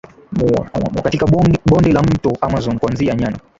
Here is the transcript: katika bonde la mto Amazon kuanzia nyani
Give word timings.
katika 1.03 1.25
bonde 1.65 1.93
la 1.93 2.01
mto 2.03 2.37
Amazon 2.41 2.79
kuanzia 2.79 3.15
nyani 3.15 3.37